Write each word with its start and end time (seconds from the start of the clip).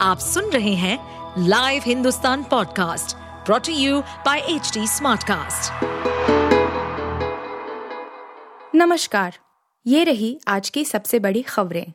आप 0.00 0.18
सुन 0.18 0.44
रहे 0.44 0.74
हैं 0.74 0.98
live 1.38 1.82
Hindustan 1.86 2.42
podcast 2.42 3.16
brought to 3.46 3.72
you 3.72 4.00
by 4.00 4.38
H 4.38 4.78
Smartcast. 4.78 5.84
नमस्कार 8.74 9.38
ये 9.86 10.04
रही 10.04 10.40
आज 10.48 10.70
की 10.70 10.84
सबसे 10.84 11.18
बड़ी 11.18 11.42
खबरें। 11.42 11.92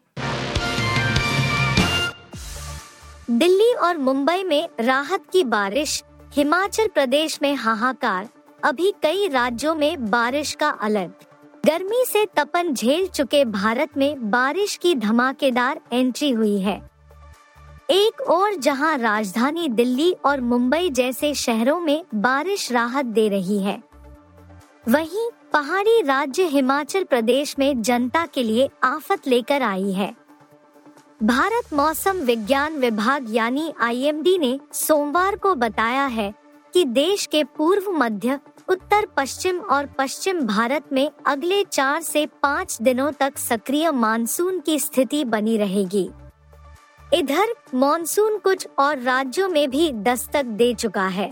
दिल्ली 3.31 3.73
और 3.73 3.97
मुंबई 3.97 4.43
में 4.43 4.69
राहत 4.79 5.23
की 5.33 5.43
बारिश 5.43 6.03
हिमाचल 6.33 6.87
प्रदेश 6.87 7.39
में 7.41 7.55
हाहाकार 7.55 8.29
अभी 8.63 8.93
कई 9.03 9.27
राज्यों 9.27 9.75
में 9.75 10.09
बारिश 10.09 10.53
का 10.53 10.69
अलर्ट। 10.69 11.25
गर्मी 11.65 12.05
से 12.07 12.25
तपन 12.25 12.73
झेल 12.73 13.07
चुके 13.07 13.45
भारत 13.45 13.89
में 13.97 14.31
बारिश 14.31 14.75
की 14.75 14.95
धमाकेदार 14.95 15.81
एंट्री 15.93 16.31
हुई 16.31 16.59
है। 16.59 16.90
एक 17.91 18.21
और 18.21 18.53
जहाँ 18.55 18.97
राजधानी 18.97 19.67
दिल्ली 19.69 20.15
और 20.25 20.41
मुंबई 20.41 20.89
जैसे 20.89 21.33
शहरों 21.33 21.79
में 21.79 22.03
बारिश 22.15 22.71
राहत 22.71 23.05
दे 23.05 23.27
रही 23.29 23.57
है। 23.59 23.83
वहीं 24.89 25.29
पहाड़ी 25.53 26.01
राज्य 26.01 26.43
हिमाचल 26.43 27.03
प्रदेश 27.03 27.55
में 27.59 27.81
जनता 27.81 28.25
के 28.25 28.43
लिए 28.43 28.69
आफत 28.83 29.27
लेकर 29.27 29.61
आई 29.61 29.91
है। 29.91 30.15
भारत 31.23 31.73
मौसम 31.73 32.17
विज्ञान 32.17 32.77
विभाग 32.77 33.25
यानी 33.29 33.73
आईएमडी 33.81 34.37
ने 34.37 34.59
सोमवार 34.73 35.35
को 35.35 35.55
बताया 35.55 36.05
है 36.05 36.33
कि 36.73 36.85
देश 36.85 37.25
के 37.25 37.43
पूर्व 37.43 37.91
मध्य, 37.91 38.39
उत्तर 38.69 39.07
पश्चिम 39.17 39.59
और 39.59 39.85
पश्चिम 39.85 40.41
भारत 40.41 40.93
में 40.93 41.09
अगले 41.25 41.63
चार 41.63 42.01
से 42.01 42.25
पाँच 42.25 42.77
दिनों 42.81 43.11
तक 43.11 43.37
सक्रिय 43.37 43.91
मानसून 43.91 44.59
की 44.59 44.79
स्थिति 44.79 45.23
बनी 45.25 45.57
रहेगी। 45.57 46.09
इधर 47.13 47.53
मानसून 47.73 48.37
कुछ 48.37 48.67
और 48.79 48.99
राज्यों 48.99 49.49
में 49.49 49.69
भी 49.69 49.91
दस्तक 49.93 50.45
दे 50.45 50.73
चुका 50.73 51.07
है। 51.07 51.29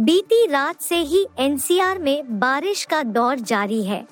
बीती 0.00 0.46
रात 0.46 0.80
से 0.80 0.96
ही 0.96 1.26
एनसीआर 1.38 1.98
में 1.98 2.38
बारिश 2.40 2.84
का 2.84 3.02
दौर 3.02 3.40
जारी 3.40 3.82
है। 3.84 4.06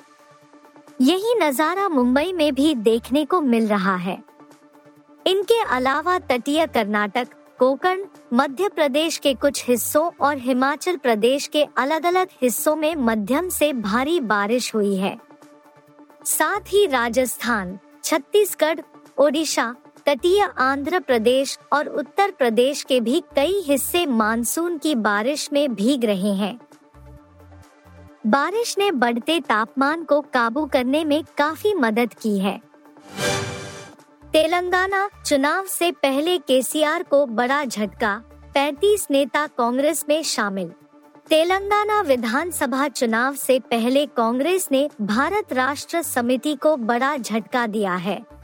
यही 1.01 1.35
नज़ारा 1.35 1.89
मुंबई 1.89 2.33
में 2.33 2.55
भी 2.55 2.75
देखने 2.75 3.25
को 3.25 3.41
मिल 3.41 3.67
रहा 3.67 3.97
है। 3.97 4.19
इनके 5.27 5.61
अलावा 5.63 6.19
तटीय 6.19 6.67
कर्नाटक, 6.67 7.29
कोकण, 7.59 8.05
मध्य 8.33 8.69
प्रदेश 8.69 9.17
के 9.19 9.35
कुछ 9.35 9.65
हिस्सों 9.69 10.11
और 10.21 10.39
हिमाचल 10.39 10.97
प्रदेश 10.97 11.47
के 11.47 11.67
अलग 11.77 12.07
अलग 12.07 12.29
हिस्सों 12.43 12.77
में 12.77 12.95
मध्यम 12.97 13.49
से 13.49 13.73
भारी 13.73 14.21
बारिश 14.21 14.75
हुई 14.75 14.95
है। 14.97 15.17
साथ 16.25 16.61
ही 16.61 16.87
राजस्थान, 16.87 17.79
छत्तीसगढ़, 18.05 18.81
ओडिशा 19.19 19.75
तटीय 20.09 20.49
आंध्र 20.59 20.99
प्रदेश 20.99 21.59
और 21.73 21.89
उत्तर 21.89 22.31
प्रदेश 22.31 22.83
के 22.83 23.01
भी 23.01 23.23
कई 23.37 23.63
हिस्से 23.67 24.07
मानसून 24.07 24.79
की 24.79 24.95
बारिश 24.95 25.53
में 25.53 25.75
भीग 25.75 26.05
रहे 26.05 26.33
हैं। 26.33 26.61
बारिश 28.27 28.79
ने 28.79 28.91
बढ़ते 28.91 29.41
तापमान 29.41 30.05
को 30.05 30.21
काबू 30.21 30.67
करने 30.67 31.05
में 31.05 31.25
काफ़ी 31.39 31.75
मदद 31.75 32.15
की 32.15 32.39
है। 32.39 32.61
तेलंगाना 34.33 35.09
चुनाव 35.27 35.67
से 35.67 35.93
पहले 35.93 36.39
केसीआर 36.39 37.03
को 37.03 37.27
बड़ा 37.27 37.65
झटका 37.65 38.23
35 38.55 39.07
नेता 39.11 39.47
कांग्रेस 39.47 40.05
में 40.09 40.23
शामिल। 40.23 40.69
तेलंगाना 41.29 42.01
विधानसभा 42.01 42.89
चुनाव 42.89 43.35
से 43.35 43.59
पहले 43.59 44.07
कांग्रेस 44.07 44.69
ने 44.73 44.91
भारत 45.01 45.53
राष्ट्र 45.53 46.03
समिति 46.03 46.55
को 46.55 46.77
बड़ा 46.77 47.17
झटका 47.17 47.67
दिया 47.67 47.95
है। 47.95 48.38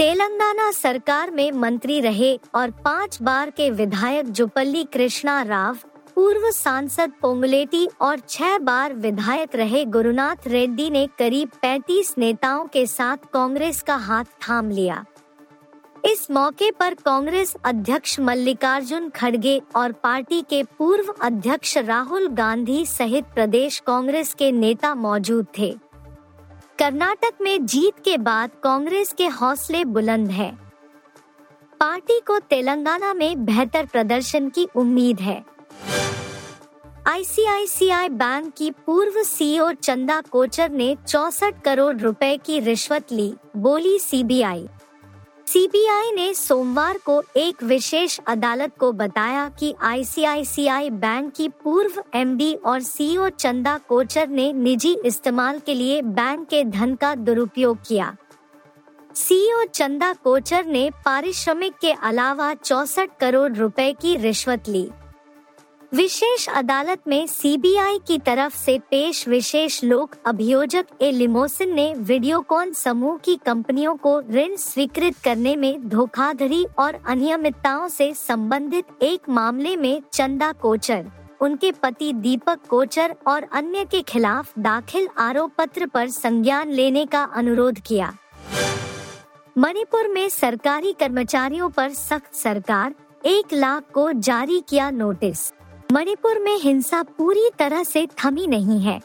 तेलंगाना 0.00 0.70
सरकार 0.70 1.30
में 1.30 1.50
मंत्री 1.52 2.00
रहे 2.00 2.38
और 2.54 2.70
पाँच 2.84 3.18
बार 3.22 3.50
के 3.50 3.68
विधायक 3.70 4.28
जुपल्ली 4.28 4.84
कृष्णा 4.84 5.42
राव, 5.42 5.76
पूर्व 6.14 6.50
सांसद 6.50 7.12
पोंगलेटी 7.22 7.86
और 8.00 8.20
छह 8.28 8.56
बार 8.58 8.94
विधायक 8.94 9.54
रहे 9.54 9.84
गुरुनाथ 9.84 10.46
रेड्डी 10.46 10.88
ने 10.90 11.06
करीब 11.18 11.50
35 11.64 12.14
नेताओं 12.18 12.64
के 12.66 12.86
साथ 12.86 13.16
कांग्रेस 13.32 13.82
का 13.82 13.96
हाथ 13.96 14.24
थाम 14.24 14.70
लिया। 14.70 15.04
इस 16.04 16.26
मौके 16.30 16.70
पर 16.70 16.94
कांग्रेस 16.94 17.54
अध्यक्ष 17.64 18.18
मल्लिकार्जुन 18.20 19.08
खड़गे 19.10 19.60
और 19.76 19.92
पार्टी 19.92 20.42
के 20.42 20.62
पूर्व 20.78 21.14
अध्यक्ष 21.22 21.76
राहुल 21.78 22.28
गांधी 22.28 22.84
सहित 22.86 23.24
प्रदेश 23.34 23.82
कांग्रेस 23.86 24.34
के 24.34 24.52
नेता 24.52 24.94
मौजूद 24.94 25.46
थे। 25.58 25.74
कर्नाटक 26.80 27.32
में 27.40 27.66
जीत 27.66 27.94
के 28.04 28.18
बाद 28.18 28.50
कांग्रेस 28.62 29.12
के 29.12 29.26
हौसले 29.26 29.84
बुलंद 29.84 30.30
है। 30.30 30.58
पार्टी 31.80 32.20
को 32.26 32.38
तेलंगाना 32.38 33.14
में 33.14 33.44
बेहतर 33.44 33.86
प्रदर्शन 33.86 34.48
की 34.48 34.66
उम्मीद 34.76 35.20
है। 35.20 35.44
आईसीआईसीआई 37.06 38.08
बैंक 38.08 38.52
की 38.56 38.70
पूर्व 38.70 39.22
सीईओ 39.22 39.72
चंदा 39.72 40.20
कोचर 40.20 40.70
ने 40.70 40.96
चौसठ 41.08 41.60
करोड़ 41.62 41.96
रुपए 41.96 42.36
की 42.36 42.58
रिश्वत 42.60 43.12
ली, 43.12 43.34
बोली 43.56 43.98
सीबीआई। 43.98 44.68
सीबीआई 45.50 46.10
ने 46.12 46.34
सोमवार 46.34 46.98
को 46.98 47.22
एक 47.36 47.62
विशेष 47.62 48.18
अदालत 48.26 48.76
को 48.78 48.92
बताया 48.92 49.48
कि 49.48 49.74
आईसीआईसीआई 49.82 50.90
बैंक 50.90 51.32
की 51.34 51.48
पूर्व 51.48 52.02
एमडी 52.14 52.54
और 52.54 52.80
सीईओ 52.80 53.28
चंदा 53.28 53.76
कोचर 53.78 54.28
ने 54.28 54.52
निजी 54.52 54.94
इस्तेमाल 55.04 55.58
के 55.58 55.74
लिए 55.74 56.02
बैंक 56.02 56.46
के 56.48 56.62
धन 56.64 56.94
का 56.94 57.14
दुरुपयोग 57.14 57.78
किया। 57.88 58.16
सीईओ 59.14 59.64
चंदा 59.64 60.12
कोचर 60.12 60.66
ने 60.66 60.90
पारिश्रमिक 61.04 61.72
के 61.80 61.92
अलावा 61.92 62.54
चौसठ 62.54 63.18
करोड़ 63.20 63.52
रुपए 63.52 63.92
की 63.92 64.16
रिश्वत 64.16 64.68
ली। 64.68 64.88
विशेष 65.92 66.48
अदालत 66.48 66.98
में 67.08 67.26
सीबीआई 67.26 67.98
की 68.06 68.18
तरफ़ 68.18 68.56
से 68.56 68.78
पेश 68.90 69.26
विशेष 69.28 69.82
लोक 69.84 70.10
अभियोजक 70.26 70.86
ए. 71.02 71.10
लिमोसिन 71.12 71.74
ने 71.74 71.92
वीडियोकॉन 71.94 72.72
समूह 72.72 73.16
की 73.16 73.34
कंपनियों 73.36 73.96
को 73.96 74.20
ऋण 74.20 74.54
स्वीकृत 74.56 75.16
करने 75.24 75.56
में 75.56 75.88
धोखाधड़ी 75.88 76.64
और 76.78 76.98
अनियमितताओं 77.06 77.88
से 77.88 78.12
संबंधित 78.14 79.02
एक 79.02 79.28
मामले 79.28 79.76
में 79.76 80.02
चंदा 80.12 80.52
कोचर, 80.52 81.06
उनके 81.40 81.72
पति 81.72 82.12
दीपक 82.12 82.66
कोचर 82.68 83.16
और 83.26 83.46
अन्य 83.52 83.84
के 83.84 84.02
खिलाफ 84.02 84.52
दाखिल 84.58 85.08
आरोप 85.18 85.52
पत्र 85.58 85.86
पर 85.86 86.08
संज्ञान 86.08 86.70
लेने 86.70 87.06
का 87.06 87.22
अनुरोध 87.34 87.78
किया। 87.78 88.16
मणिपुर 89.56 90.08
में 90.08 90.28
सरकारी 90.28 90.92
कर्मचारियों 90.92 91.70
पर 91.70 91.90
सख्त 91.90 92.34
सरकार, 92.34 92.94
एक 93.26 93.52
लाख 93.52 93.90
को 93.94 94.12
जारी 94.12 94.62
किया 94.68 94.90
नोटिस। 94.90 95.52
मणिपुर 95.92 96.38
में 96.38 96.56
हिंसा 96.56 97.02
पूरी 97.02 97.50
तरह 97.58 97.84
से 97.84 98.08
थमी 98.24 98.46
नहीं 98.46 98.80
है। 98.80 99.00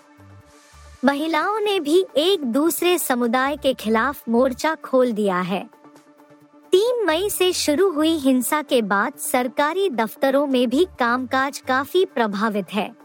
महिलाओं 1.05 1.59
ने 1.59 1.79
भी 1.79 2.05
एक 2.17 2.43
दूसरे 2.43 2.97
समुदाय 2.97 3.57
के 3.57 3.73
खिलाफ 3.73 4.29
मोर्चा 4.29 4.75
खोल 4.75 5.11
दिया 5.11 5.39
है। 5.39 5.69
तीन 6.71 7.05
मई 7.05 7.29
से 7.29 7.53
शुरू 7.53 7.91
हुई 7.91 8.17
हिंसा 8.17 8.61
के 8.61 8.81
बाद 8.81 9.13
सरकारी 9.13 9.89
दफ्तरों 9.89 10.47
में 10.47 10.69
भी 10.69 10.87
कामकाज 10.99 11.59
काफ़ी 11.59 12.05
प्रभावित 12.05 12.73
है। 12.73 12.95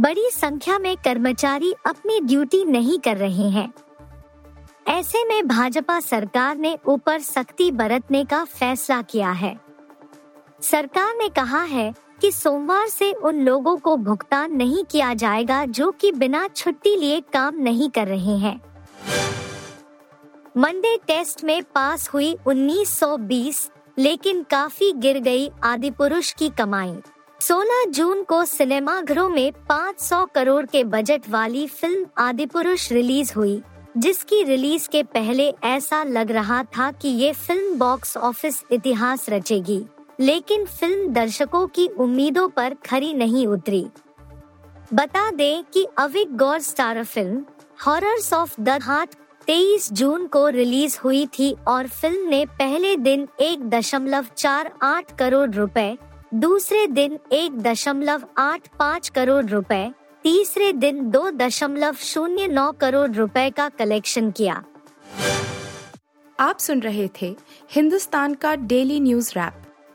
बड़ी 0.00 0.30
संख्या 0.30 0.78
में 0.78 0.96
कर्मचारी 0.96 1.74
अपनी 1.86 2.20
ड्यूटी 2.20 2.64
नहीं 2.64 2.98
कर 2.98 3.16
रहे 3.16 3.48
हैं। 3.50 3.72
ऐसे 4.88 5.24
में 5.24 5.48
भाजपा 5.48 6.00
सरकार 6.00 6.56
ने 6.56 6.78
ऊपर 6.86 7.20
सख्ती 7.20 7.70
बरतने 7.70 8.24
का 8.24 8.44
फैसला 8.44 9.02
किया 9.02 9.30
है। 9.30 9.60
सरकार 10.60 11.14
ने 11.16 11.28
कहा 11.28 11.62
है 11.62 12.03
कि 12.20 12.30
सोमवार 12.32 12.86
से 12.88 13.12
उन 13.12 13.40
लोगों 13.40 13.76
को 13.76 13.96
भुगतान 13.96 14.52
नहीं 14.52 14.84
किया 14.84 15.14
जाएगा 15.14 15.64
जो 15.64 15.90
कि 15.90 16.12
बिना 16.12 16.46
छुट्टी 16.48 16.96
लिए 16.96 17.20
काम 17.32 17.56
नहीं 17.56 17.90
कर 17.90 18.06
रहे 18.06 18.36
हैं। 18.38 18.60
मंडे 20.56 20.96
टेस्ट 20.96 21.44
में 21.44 21.62
पास 21.74 22.08
हुई 22.08 22.36
1920 22.46 23.70
लेकिन 23.98 24.42
काफ़ी 24.42 24.92
गिर 24.92 25.18
गई 25.18 25.50
आदि 25.64 25.90
पुरुष 25.90 26.32
की 26.32 26.48
कमाई। 26.48 26.96
16 27.40 27.84
जून 27.90 28.22
को 28.22 28.44
सिनेमाघरों 28.44 29.28
में 29.28 29.52
500 29.68 30.24
करोड़ 30.34 30.64
के 30.66 30.84
बजट 30.84 31.28
वाली 31.30 31.66
फ़िल्म 31.66 32.06
आदि 32.18 32.46
पुरुष 32.46 32.92
रिलीज़ 32.92 33.32
हुई, 33.36 33.62
जिसकी 33.96 34.42
रिलीज़ 34.42 34.88
के 34.88 35.02
पहले 35.02 35.48
ऐसा 35.64 36.02
लग 36.04 36.30
रहा 36.30 36.62
था 36.78 36.90
कि 36.92 37.08
ये 37.08 37.32
फ़िल्म 37.32 37.78
बॉक्स 37.78 38.16
ऑफ़िस 38.16 38.62
इतिहास 38.70 39.28
रचेगी। 39.28 39.84
लेकिन 40.20 40.64
फ़िल्म 40.64 41.12
दर्शकों 41.12 41.66
की 41.66 41.86
उम्मीदों 41.88 42.48
पर 42.48 42.74
खरी 42.86 43.12
नहीं 43.14 43.46
उतरी। 43.46 43.86
बता 44.94 45.30
दें 45.30 45.64
कि 45.64 45.86
Avik 45.98 46.36
Gaur 46.36 46.58
star 46.60 47.04
film 47.04 47.44
horrors 47.86 48.32
of 48.32 48.60
the 48.60 48.78
heart 48.82 49.14
23 49.48 49.92
जून 49.92 50.26
को 50.26 50.48
रिलीज़ 50.48 50.98
हुई 51.04 51.26
थी 51.26 51.50
और 51.68 51.86
फ़िल्म 51.86 52.28
ने 52.28 52.44
पहले 52.46 52.96
दिन 52.96 53.28
एक 53.40 53.68
दशमलव 53.70 54.26
चार 54.36 54.72
आठ 54.82 55.16
करोड़ 55.18 55.50
रुपए, 55.50 55.96
दूसरे 56.34 56.86
दिन 56.86 57.18
एक 57.32 57.58
दशमलव 57.58 58.22
आठ 58.38 58.68
पाँच 58.78 59.08
करोड़ 59.08 59.44
रुपए, 59.44 59.92
तीसरे 60.22 60.72
दिन 60.72 61.10
दो 61.10 61.30
दशमलव 61.30 61.94
शून्य 61.94 62.46
नौ 62.46 62.70
करोड़ 62.72 63.10
रुपए 63.10 63.50
का 63.50 63.68
कलेक्शन 63.68 64.30
किया। 64.30 64.62
आप 66.40 66.58
सुन 66.58 66.80
रहे 66.80 67.08
थे 67.22 67.36
हिंदुस्तान 67.70 68.34
का 68.34 68.54
डेली 68.54 69.00
न्यूज़ 69.00 69.30
रैप। 69.30 69.63